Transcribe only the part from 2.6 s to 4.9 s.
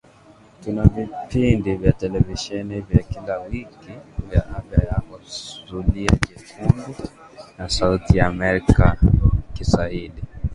vya kila wiki vya Afya